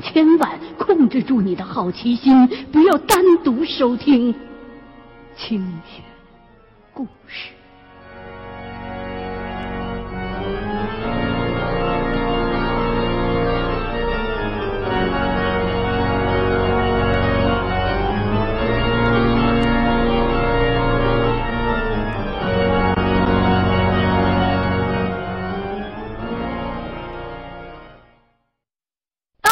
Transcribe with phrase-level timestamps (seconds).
[0.00, 4.34] 千万控制住你的好奇心，不要单独收听
[5.36, 6.02] 清雪
[6.92, 7.57] 故事。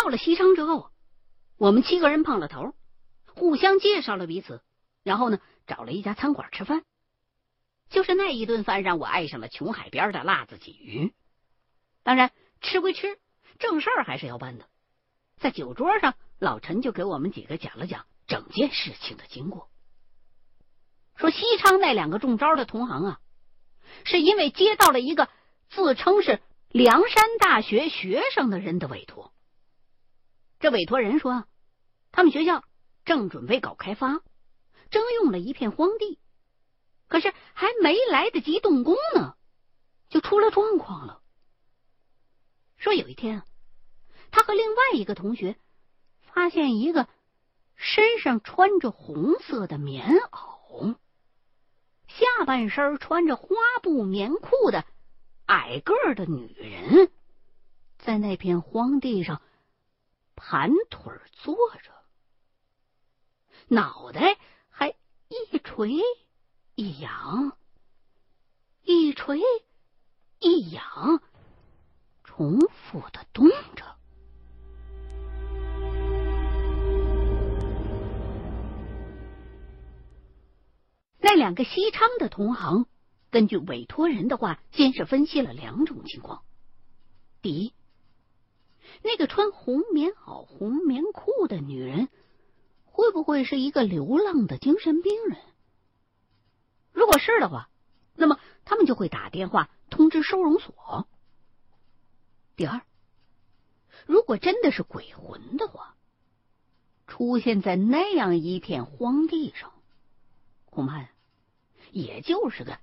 [0.06, 0.92] 到了西昌之后，
[1.58, 2.76] 我们七个人碰了头，
[3.34, 4.62] 互相介绍了彼此，
[5.02, 6.84] 然后呢，找了一家餐馆吃饭。
[7.90, 11.12] 就是那一顿饭，让我爱上了琼海边的辣子鲫鱼。
[12.04, 13.18] 当然，吃归吃，
[13.58, 14.68] 正事儿还是要办的。
[15.38, 19.68] 在酒桌上，老陈就给我们几个讲了讲整件事情的经过，
[21.16, 23.20] 说西昌那两个中招的同行啊，
[24.04, 25.28] 是因为接到了一个
[25.68, 29.32] 自称是梁山大学学生的人的委托。
[30.58, 31.44] 这委托人说，
[32.12, 32.64] 他们学校
[33.04, 34.22] 正准备搞开发，
[34.90, 36.18] 征用了一片荒地，
[37.08, 39.36] 可是还没来得及动工呢，
[40.08, 41.20] 就出了状况了。
[42.78, 43.42] 说有一天，
[44.30, 45.56] 他和另外一个同学
[46.22, 47.06] 发现一个
[47.74, 50.96] 身上穿着红色的棉袄、
[52.08, 53.48] 下半身穿着花
[53.82, 54.86] 布棉裤的
[55.44, 57.10] 矮个的女人，
[57.98, 59.42] 在那片荒地上。
[60.36, 61.90] 盘腿坐着，
[63.68, 64.38] 脑袋
[64.68, 65.90] 还一垂
[66.76, 67.56] 一仰，
[68.82, 69.40] 一垂
[70.38, 71.20] 一仰，
[72.22, 73.96] 重复的动着。
[81.18, 82.86] 那两个西昌的同行，
[83.30, 86.44] 根据委托人的话，先是分析了两种情况：
[87.42, 87.72] 第一。
[89.02, 92.08] 那个穿红棉袄、红棉裤的女人，
[92.84, 95.38] 会不会是一个流浪的精神病人？
[96.92, 97.68] 如果是的话，
[98.14, 101.06] 那么他们就会打电话通知收容所。
[102.56, 102.80] 第二，
[104.06, 105.94] 如果真的是鬼魂的话，
[107.06, 109.72] 出现在那样一片荒地上，
[110.64, 111.06] 恐怕
[111.92, 112.78] 也就是个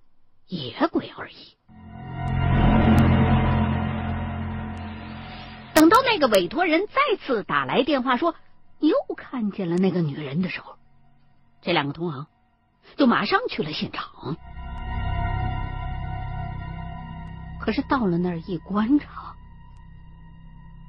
[0.47, 1.55] 野鬼而已。
[5.83, 8.35] 等到那个委托人再次打来电话说
[8.79, 10.77] 又看见了那个女人的时候，
[11.61, 12.25] 这两个同行
[12.95, 14.37] 就马上去了现场。
[17.59, 19.35] 可是到了那儿一观察，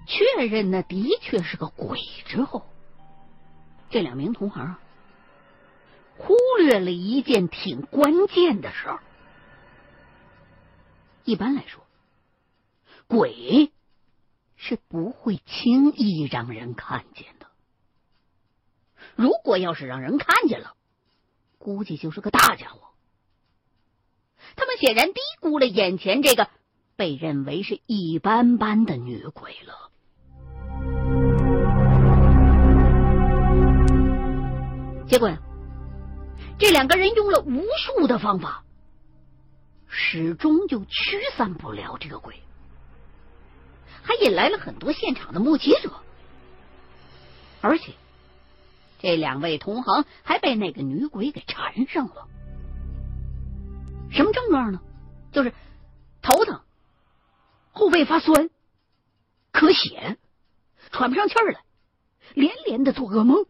[0.07, 2.65] 确认那的确是个鬼之后，
[3.91, 4.77] 这两名同行
[6.17, 9.01] 忽略了一件挺关键的事儿。
[11.25, 11.85] 一般来说，
[13.09, 13.73] 鬼。
[14.67, 17.49] 是不会轻易让人看见的。
[19.15, 20.73] 如果要是让人看见了，
[21.59, 22.81] 估计就是个大家伙。
[24.57, 26.49] 他们显然低估了眼前这个
[26.97, 29.91] 被认为是一般般的女鬼了。
[35.07, 35.39] 结果呀，
[36.59, 38.65] 这两个人用了无数的方法，
[39.87, 42.41] 始终就驱散不了这个鬼。
[44.05, 45.91] 还引来了很多现场的目击者，
[47.61, 47.95] 而且
[49.01, 52.29] 这两位同行还被那个女鬼给缠上了。
[54.13, 54.81] 什么症状呢？
[55.33, 55.53] 就是
[56.23, 56.61] 头疼、
[57.73, 58.49] 后背发酸、
[59.53, 60.17] 咳血、
[60.93, 61.61] 喘不上气儿来，
[62.35, 63.47] 连连的做噩梦。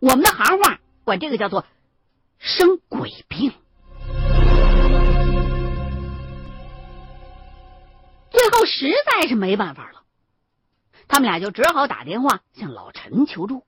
[0.00, 1.64] 我们的行话管这个叫做
[2.38, 3.52] 生鬼病。
[8.62, 10.04] 后实在是没办法了，
[11.08, 13.66] 他们俩就只好打电话向老陈求助。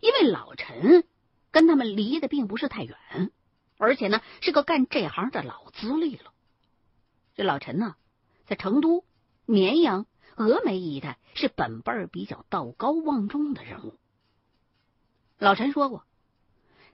[0.00, 1.06] 因为老陈
[1.50, 2.96] 跟他们离得并不是太远，
[3.76, 6.32] 而且呢是个干这行的老资历了。
[7.34, 7.96] 这老陈呢，
[8.46, 9.04] 在成都、
[9.44, 10.06] 绵阳、
[10.36, 13.98] 峨眉一带是本辈儿比较道高望重的人物。
[15.36, 16.06] 老陈说过，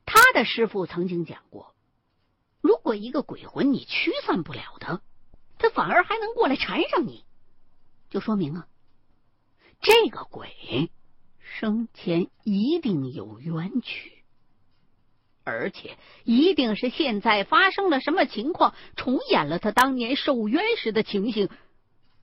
[0.04, 1.76] 他的师傅曾经讲过，
[2.60, 5.00] 如果一个鬼魂你驱散不了他。
[5.62, 7.24] 他反而还能过来缠上你，
[8.10, 8.66] 就说明啊，
[9.80, 10.90] 这个鬼
[11.38, 14.24] 生前一定有冤屈，
[15.44, 21.48] 而且一定是现在发生了什么情况，重演了他当年受冤时的情形，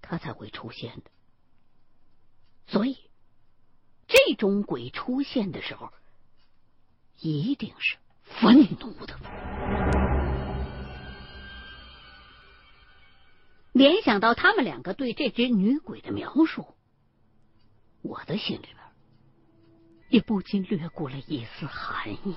[0.01, 1.03] 他才会出现的。
[2.67, 2.97] 所以，
[4.07, 5.93] 这种鬼出现的时候，
[7.21, 9.17] 一定是愤怒的。
[13.79, 16.67] 联想到他们两个对这只女鬼的描述，
[18.01, 18.75] 我的心里边
[20.09, 22.35] 也不禁掠过了一丝寒意，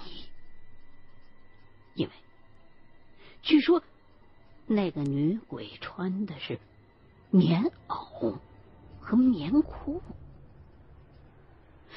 [1.95, 2.13] 因为
[3.43, 3.83] 据说
[4.69, 6.61] 那个女鬼穿的是
[7.31, 8.39] 棉袄
[9.01, 10.01] 和棉裤，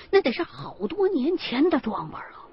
[0.09, 2.44] 那得是好多年前的装扮了。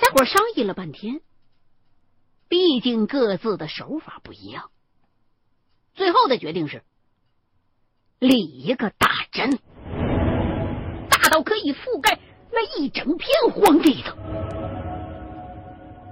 [0.00, 1.20] 大家伙商议了半天，
[2.46, 4.70] 毕竟各自的手法不一样，
[5.94, 6.84] 最后的决定是
[8.20, 9.58] 立一个大阵，
[11.10, 12.20] 大到可以覆盖
[12.52, 14.16] 那一整片荒地的。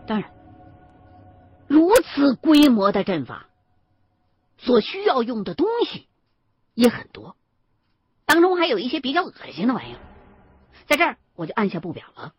[0.08, 0.32] 当然，
[1.68, 3.46] 如此规模的阵法
[4.58, 6.08] 所需要用的东西
[6.74, 7.36] 也很多，
[8.24, 10.00] 当中还有一些比较恶心的玩意儿，
[10.88, 12.34] 在这儿我就按下不表了。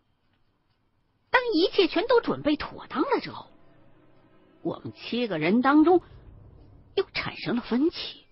[1.54, 3.48] 一切全都准备妥当了之后，
[4.62, 6.02] 我们七个人当中
[6.96, 8.26] 又产生了分歧。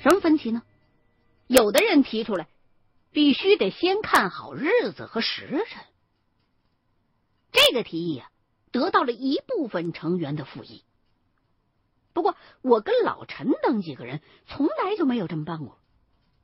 [0.00, 0.62] 什么分歧呢？
[1.46, 2.48] 有的人提出来，
[3.12, 5.84] 必须得先看好日子和时辰。
[7.52, 8.30] 这个提议啊，
[8.70, 10.84] 得到了一部分成员的附议。
[12.12, 15.78] 不过，我跟老陈等几个人从来就没有这么办过。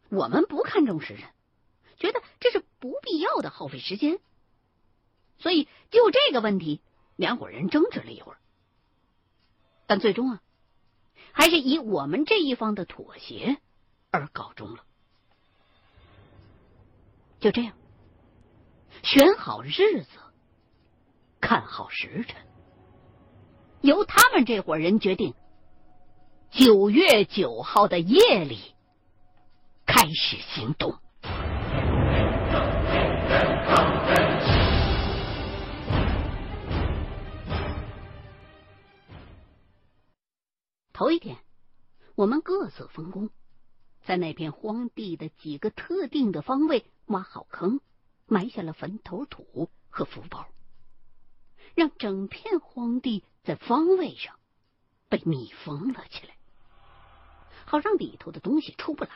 [0.08, 1.28] 我们不看重时辰。
[1.98, 4.18] 觉得这是不必要的耗费时间，
[5.38, 6.80] 所以就这个问题，
[7.16, 8.38] 两伙人争执了一会儿，
[9.86, 10.42] 但最终啊，
[11.32, 13.58] 还是以我们这一方的妥协
[14.10, 14.84] 而告终了。
[17.40, 17.74] 就这样，
[19.02, 20.08] 选好日子，
[21.40, 22.36] 看好时辰，
[23.80, 25.34] 由他们这伙人决定，
[26.50, 28.74] 九月九号的夜里
[29.86, 30.98] 开始行动。
[40.92, 41.38] 头一天，
[42.16, 43.30] 我们各自分工，
[44.04, 47.80] 在那片荒地的几个特定的方位挖好坑，
[48.26, 50.48] 埋下了坟头土和福包，
[51.76, 54.34] 让整片荒地在方位上
[55.08, 56.34] 被密封了起来，
[57.64, 59.10] 好让里头的东西出不来。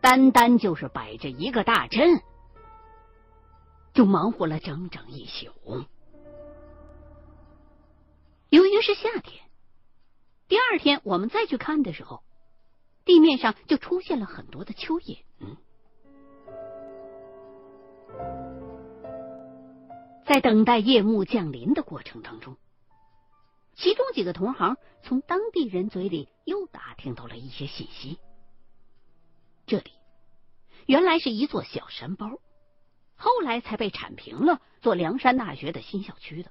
[0.00, 2.20] 单单就是摆着一个大阵，
[3.92, 5.84] 就忙活了整整一宿。
[8.50, 9.44] 由于是夏天，
[10.46, 12.22] 第二天我们再去看的时候，
[13.04, 15.18] 地面上就出现了很多的蚯蚓。
[20.24, 22.56] 在等待夜幕降临的过程当中，
[23.74, 28.18] 其中几个同行从当地人嘴里又打听到了一些信息。
[30.86, 32.38] 原来是一座小山包，
[33.16, 36.50] 后来才被铲平了，做梁山大学的新校区的。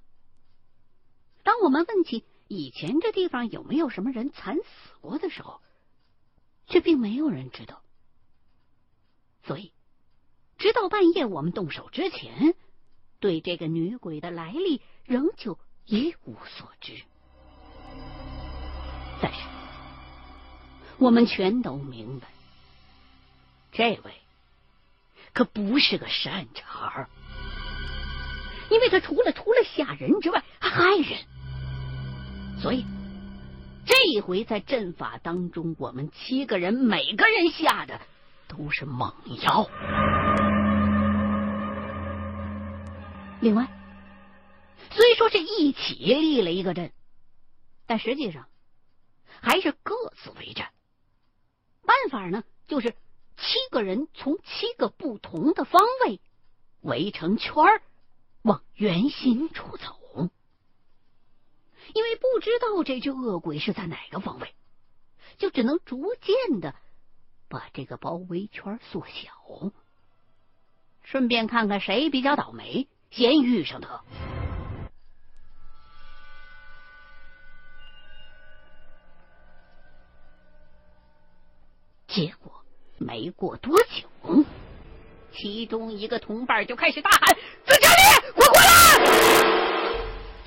[1.44, 4.64] 当我们问起以前这地方有没有什么人惨死
[5.00, 5.62] 过的时候，
[6.68, 7.82] 却并没有人知道。
[9.44, 9.72] 所以，
[10.58, 12.56] 直到半夜我们动手之前，
[13.20, 17.04] 对这个女鬼的来历仍旧一无所知。
[19.22, 19.40] 但是，
[20.98, 22.28] 我们全都明白，
[23.72, 24.14] 这位
[25.36, 27.10] 可不是个善茬儿，
[28.70, 31.20] 因为他除了除了吓人之外，还害人。
[32.58, 32.86] 所以，
[33.86, 38.00] 这一回在阵法当中，我们七个人每个人下的
[38.48, 39.70] 都是猛药。
[43.42, 43.68] 另外，
[44.92, 46.94] 虽说是一起立了一个阵，
[47.86, 48.48] 但实际上
[49.42, 50.70] 还是各自为战。
[51.86, 52.96] 办法呢，就是
[53.38, 56.20] 七个人从七个不同的方位
[56.82, 57.82] 围成圈儿，
[58.42, 60.00] 往圆心处走。
[61.94, 64.54] 因为不知道这只恶鬼是在哪个方位，
[65.38, 66.76] 就只能逐渐的
[67.48, 69.72] 把这个包围圈缩小，
[71.04, 74.04] 顺便看看谁比较倒霉，先遇上他。
[82.08, 82.65] 结果
[82.98, 84.46] 没过多久，
[85.34, 87.36] 其中一个同伴就开始大喊
[87.66, 89.92] ：“在这里，快过来！”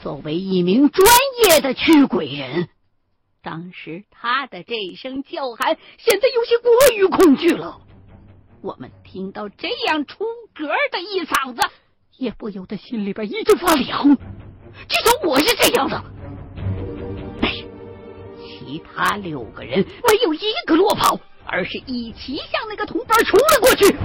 [0.03, 1.07] 作为一名专
[1.45, 2.69] 业的驱鬼人，
[3.43, 7.81] 当时他的这一声叫喊，显得有些过于恐惧了。
[8.63, 10.25] 我们听到这样出
[10.55, 11.61] 格的一嗓子，
[12.17, 14.17] 也不由得心里边一阵发凉。
[14.89, 16.03] 至少我是这样的。
[17.43, 17.65] 但是
[18.39, 23.97] 其他六个人没有一个落跑，而是一起向那个同伴冲了过去。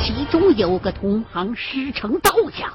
[0.00, 2.72] 其中有个同行师承道家。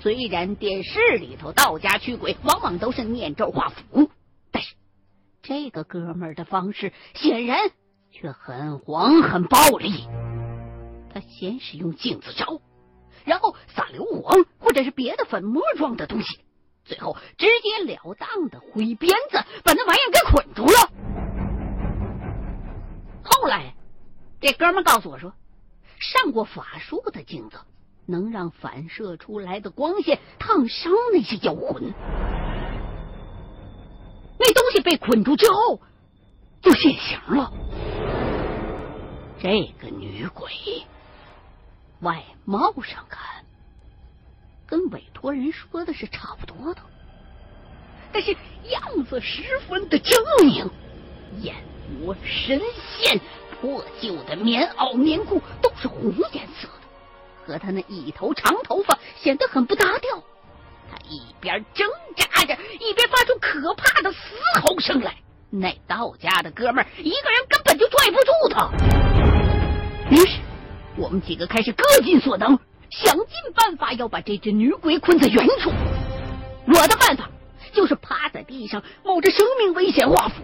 [0.00, 4.10] 虽然电视里头道家驱鬼往往都是念咒画符，
[4.50, 4.74] 但是
[5.42, 7.58] 这个哥们儿的方式显然
[8.10, 10.06] 却很黄很暴力。
[11.12, 12.60] 他先是用镜子照，
[13.24, 16.38] 然后撒硫磺或者是别的粉末状的东西，
[16.84, 21.17] 最后直截了当的挥鞭子把那玩意儿给捆住了。
[23.28, 23.74] 后来，
[24.40, 25.32] 这哥们告诉我说，
[25.98, 27.58] 上过法术的镜子
[28.06, 31.92] 能让反射出来的光线烫伤那些妖魂。
[34.38, 35.80] 那东西被捆住之后，
[36.62, 37.52] 就现形了。
[39.40, 40.50] 这个女鬼。
[42.00, 43.44] 外貌上看，
[44.66, 46.80] 跟委托人说的是差不多的，
[48.12, 48.36] 但是
[48.70, 50.70] 样子十分的狰狞，
[51.40, 51.56] 眼
[52.02, 52.60] 我神
[52.98, 53.20] 仙、
[53.60, 60.22] 破旧的棉袄、棉裤都是红颜色的，和他那一头长头发显得很不搭调。
[60.90, 64.18] 他一边挣扎着，一边发出可怕的嘶
[64.62, 65.14] 吼声来。
[65.50, 68.70] 那道家的哥们儿一个人根本就拽不住他，
[70.10, 70.40] 于是。
[70.96, 72.58] 我们几个开始各尽所能，
[72.90, 75.70] 想尽办法要把这只女鬼困在原处。
[76.66, 77.30] 我的办法
[77.72, 80.42] 就是趴在地上，冒着生命危险画符。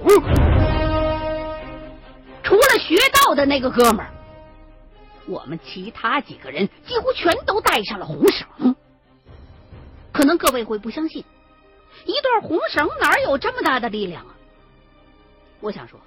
[2.45, 4.13] 除了学道的那个哥们儿，
[5.27, 8.77] 我们其他几个人几乎全都带上了红绳。
[10.13, 11.25] 可能各位会不相信，
[12.05, 14.37] 一段红绳哪有这么大的力量啊？
[15.61, 15.99] 我想说。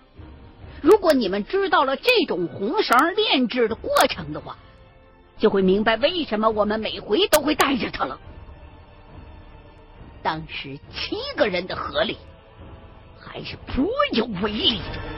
[0.79, 4.55] 如果你们知道了这种红绳炼制的过程的话，
[5.39, 8.19] 就会明白为什么我们每回都会带着它了。
[10.21, 12.15] 当时七个人的合力
[13.19, 15.16] 还是颇有威力的。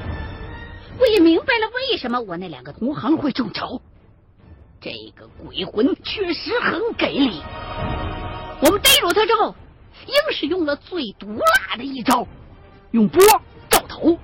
[0.99, 3.81] 我也明白了为什么我那两个同行会中招。
[4.81, 7.41] 这个鬼魂确实很给力。
[8.61, 9.55] 我们逮住他之后，
[10.05, 12.27] 硬是用了最毒辣的一招，
[12.91, 13.21] 用波
[13.69, 14.17] 照头。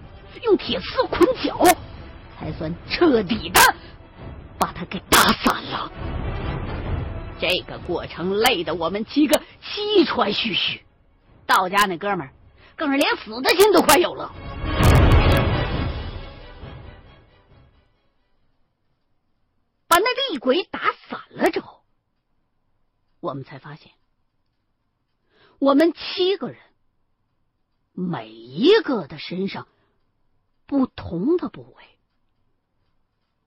[0.43, 1.57] 用铁丝捆脚，
[2.37, 3.59] 才算彻底的
[4.59, 5.91] 把他给打散了。
[7.39, 10.81] 这个过程累得我们七个气喘吁吁，
[11.47, 12.29] 道家那哥们儿
[12.75, 14.31] 更是连死的心都快有了。
[19.95, 21.81] 把那厉鬼打散了之后，
[23.21, 23.93] 我们才发现，
[25.57, 26.59] 我们七个人
[27.93, 29.69] 每一个的身上。
[30.65, 31.83] 不同的部位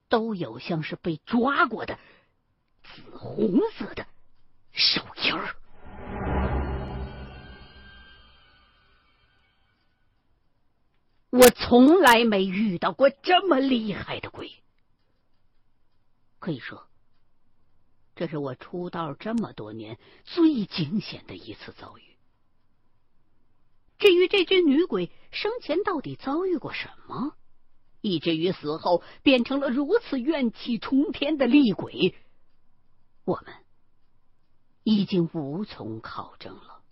[0.09, 1.99] 都有像是被抓过的
[2.83, 4.07] 紫红色的
[4.71, 5.57] 手印儿。
[11.31, 14.62] 我从来没遇到过这么厉害的鬼，
[16.38, 16.87] 可以说，
[18.14, 22.02] 这是我出道这么多年最惊险的一次遭遇。
[23.99, 27.35] 至于这只女鬼生前到底遭遇过什么，
[28.00, 32.14] 以至于死后变成了如此怨气冲天的厉鬼，
[33.25, 33.52] 我们
[34.85, 36.83] 已经无从考证了。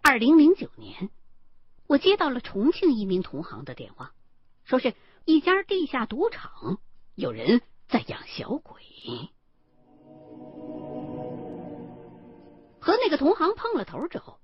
[0.00, 1.10] 二零零九年，
[1.92, 4.14] 我接到了重庆一名同行的电话，
[4.64, 4.94] 说是
[5.26, 6.78] 一家地下赌场
[7.14, 8.82] 有人在养小鬼。
[12.80, 14.40] 和那个同行碰了头之后，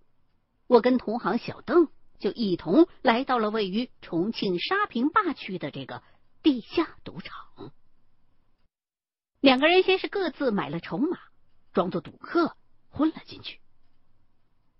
[0.66, 1.88] 我跟同行小邓
[2.18, 6.02] 就一同来到了位于重庆沙坪坝区的这个
[6.42, 7.72] 地下赌场。
[9.40, 11.18] 两个人先是各自买了筹码，
[11.72, 12.54] 装作赌客
[12.90, 13.58] 混了进去。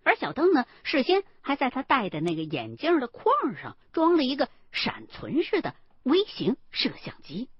[0.09, 7.51] 而小邓呢，事先还在他戴的那个眼镜的框上装了一个闪存式的微型摄像机。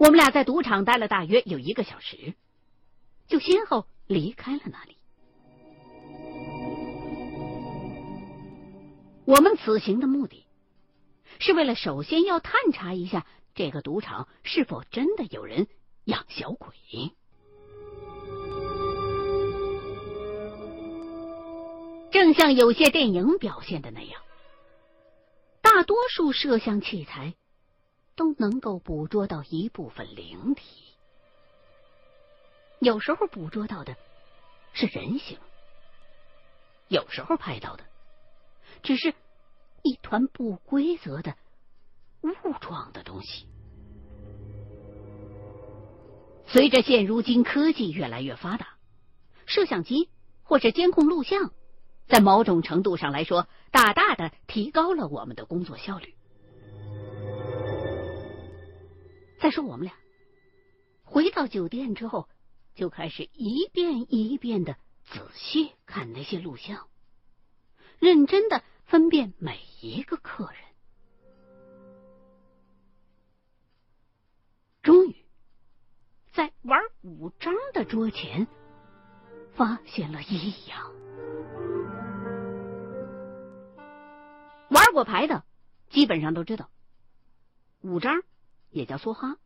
[0.00, 2.34] 我们俩在赌场待了大约有一个小时，
[3.28, 4.96] 就先后离开了那里。
[9.24, 10.44] 我们此行的目的，
[11.38, 13.24] 是为了首先要探查一下
[13.54, 15.68] 这个赌场是否真的有人
[16.02, 16.74] 养小鬼。
[22.12, 24.22] 正像有些电影表现的那样，
[25.60, 27.34] 大多数摄像器材。
[28.14, 30.62] 都能够捕捉到一部分灵体，
[32.78, 33.96] 有时候捕捉到的
[34.74, 35.38] 是人形，
[36.88, 37.84] 有时候拍到的
[38.82, 39.14] 只是
[39.82, 41.34] 一团不规则的
[42.20, 43.46] 雾状的东西。
[46.46, 48.76] 随着现如今科技越来越发达，
[49.46, 50.10] 摄像机
[50.42, 51.50] 或者监控录像，
[52.06, 56.14] 在某种程度上来说，大大的提高了我们的工作效率。
[59.40, 59.94] 再说我们俩
[61.02, 62.28] 回到酒店之后，
[62.74, 66.86] 就开始一遍一遍的仔细看那些录像，
[67.98, 70.60] 认真的分辨每一个客人。
[74.82, 75.16] 终于，
[76.32, 78.46] 在玩五张的桌前
[79.54, 80.92] 发现了异样。
[84.92, 85.44] 过牌的
[85.90, 86.70] 基本上都知道，
[87.80, 88.22] 五张
[88.70, 89.36] 也叫梭哈，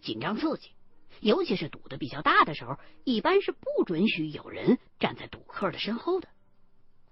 [0.00, 0.70] 紧张刺激，
[1.20, 6.28] 尤其是赌的比较大的时候，一般是不准许有人站在赌客的身后的，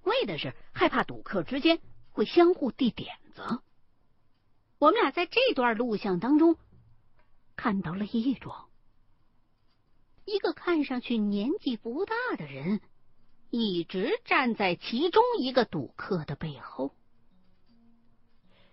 [0.02, 1.80] 为的是害怕赌客之间
[2.10, 3.42] 会相互递点子。
[4.78, 6.56] 我们俩在这段录像当中
[7.56, 8.68] 看到了异状，
[10.24, 12.80] 一个看上去年纪不大的人
[13.50, 16.94] 一直站在其中一个赌客的背后。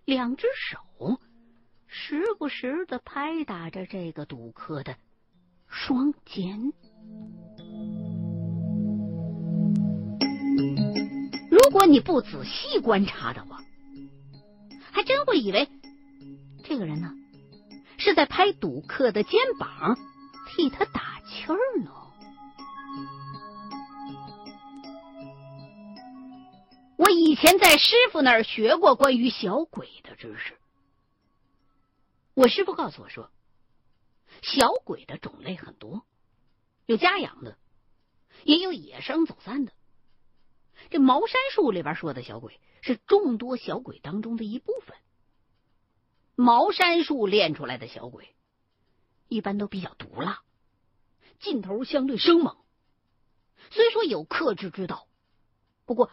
[0.07, 1.19] 两只手
[1.85, 4.95] 时不时的拍打着这个赌客的
[5.67, 6.71] 双肩。
[11.51, 13.59] 如果你不仔细观察的话，
[14.93, 15.67] 还真会以为
[16.63, 17.13] 这个人呢
[17.97, 19.97] 是在拍赌客的肩膀，
[20.47, 21.91] 替他打气儿呢。
[26.97, 30.57] 我以前在师傅那儿学过关于小鬼的知识。
[32.33, 33.31] 我师傅告诉我说，
[34.41, 36.01] 小鬼的种类很多，
[36.87, 37.55] 有家养的，
[38.43, 39.73] 也有野生走散的。
[40.89, 44.97] 这茅山术里边说的小鬼是众多小鬼当中的一部分。
[46.33, 48.35] 茅山术练出来的小鬼，
[49.27, 50.41] 一般都比较毒辣，
[51.39, 52.57] 劲头相对生猛。
[53.69, 55.07] 虽说有克制之道，
[55.85, 56.11] 不过。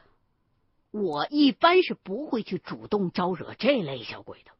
[0.94, 4.52] 我一般是不会去主动招惹这类小鬼的，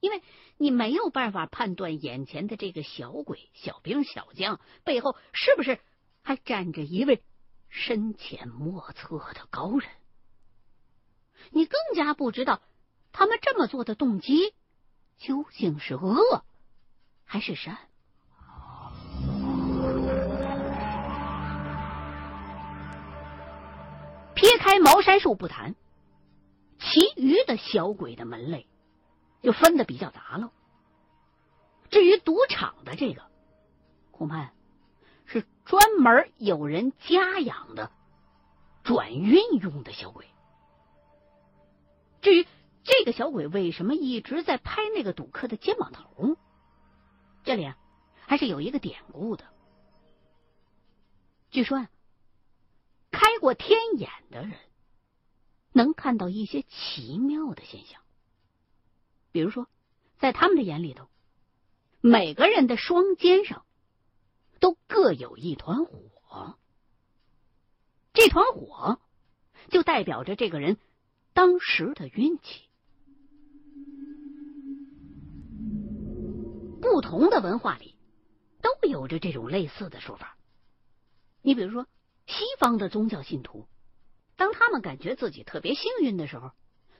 [0.00, 0.22] 因为
[0.58, 5.80] 你没有办法判断眼前的这个小鬼、小兵、小将背后是不是
[6.20, 7.22] 还站着一位
[7.70, 9.88] 深浅莫测的高人。
[11.52, 12.60] 你更加不知道
[13.10, 14.52] 他们这么做的动机
[15.16, 16.44] 究竟是恶
[17.24, 17.78] 还是善。
[24.64, 25.74] 开茅山术不谈，
[26.78, 28.66] 其余的小鬼的门类
[29.42, 30.52] 就分的比较杂了。
[31.90, 33.30] 至于赌场的这个，
[34.10, 34.52] 恐怕
[35.26, 37.90] 是专门有人家养的
[38.84, 40.26] 转运用的小鬼。
[42.22, 42.46] 至于
[42.84, 46.38] 这个小鬼为什么一直在拍那个赌客的肩膀头，
[47.42, 47.76] 这里啊
[48.24, 49.44] 还是有一个典故的。
[51.50, 51.90] 据说啊。
[53.14, 54.58] 开过天眼的人
[55.70, 58.00] 能看到一些奇妙的现象，
[59.30, 59.68] 比如说，
[60.18, 61.08] 在他们的眼里头，
[62.00, 63.64] 每个人的双肩上
[64.58, 66.58] 都各有一团火，
[68.12, 69.00] 这团火
[69.70, 70.76] 就代表着这个人
[71.34, 72.64] 当时的运气。
[76.82, 77.94] 不同的文化里
[78.60, 80.36] 都有着这种类似的说法，
[81.42, 81.86] 你比如说。
[82.26, 83.66] 西方的宗教信徒，
[84.36, 86.52] 当他们感觉自己特别幸运的时候，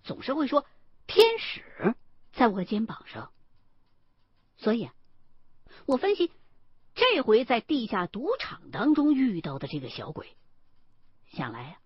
[0.02, 0.66] 总是会说
[1.06, 1.94] ：“天使
[2.32, 3.32] 在我肩膀上。”
[4.56, 4.90] 所以，
[5.86, 6.30] 我分析
[6.94, 10.36] 这回在地下赌场当中遇到的这个小鬼，
[11.32, 11.78] 想来呀，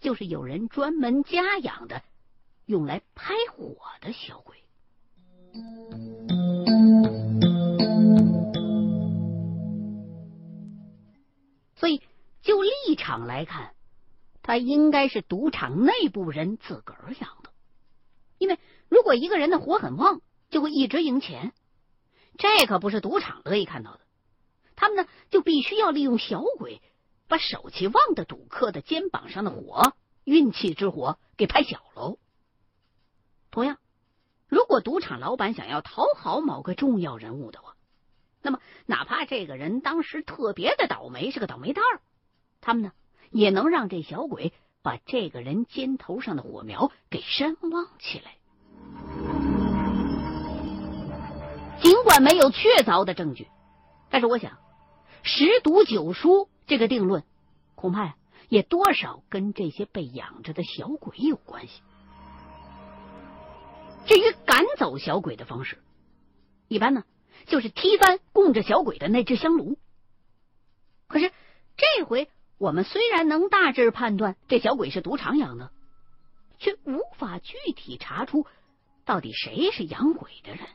[0.00, 2.02] 就是有人专门家养的，
[2.66, 4.62] 用来拍火的小鬼。
[12.50, 13.76] 就立场来看，
[14.42, 17.52] 他应该是赌场内部人自个儿养的。
[18.38, 18.58] 因为
[18.88, 21.52] 如果一个人的火很旺，就会一直赢钱，
[22.38, 24.00] 这可不是赌场乐意看到的。
[24.74, 26.82] 他们呢，就必须要利用小鬼，
[27.28, 29.92] 把手气旺的赌客的肩膀上的火，
[30.24, 32.18] 运气之火给拍小喽。
[33.52, 33.78] 同样，
[34.48, 37.76] 如果赌场老板想要讨好某个重要人物的话，
[38.42, 42.02] 那么哪怕这个人当时特别的倒霉，是个倒霉蛋儿。
[42.60, 42.92] 他们呢，
[43.30, 48.36] 也能让这小鬼把这个人肩头上的火苗给山旺起来。
[51.80, 53.48] 尽管没有确凿的证据，
[54.10, 54.58] 但是我想，
[55.22, 57.24] 十赌九输这个定论，
[57.74, 58.16] 恐怕
[58.50, 61.80] 也多少跟这些被养着的小鬼有关系。
[64.04, 65.78] 至于赶走小鬼的方式，
[66.68, 67.04] 一般呢，
[67.46, 69.78] 就是踢翻供着小鬼的那只香炉。
[71.06, 71.32] 可是
[71.76, 72.28] 这回。
[72.60, 75.72] 我们虽然能大致判断这小鬼是赌场养的，
[76.58, 78.46] 却无法具体查出
[79.06, 80.66] 到底谁是养鬼的人。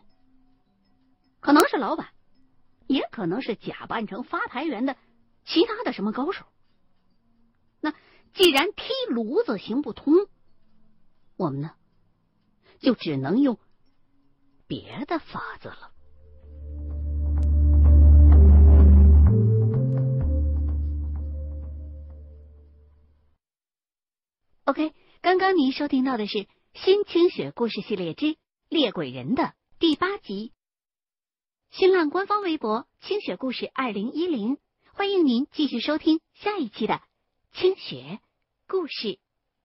[1.41, 2.07] 可能是老板，
[2.87, 4.97] 也可能是假扮成发牌员的
[5.45, 6.47] 其他的什么高手。
[7.81, 7.93] 那
[8.33, 10.11] 既然踢炉子行不通，
[11.37, 11.75] 我们呢，
[12.79, 13.59] 就只能用
[14.65, 15.91] 别的法子了。
[24.67, 26.39] OK，刚刚您收听到的是
[26.73, 28.35] 《新清雪故事系列之
[28.67, 30.53] 猎鬼人》的第八集。
[31.69, 34.57] 新浪官方微博“清雪故事二零一零”，
[34.91, 37.03] 欢迎您继续收听下一期的
[37.53, 38.19] 清雪
[38.67, 39.19] 故事。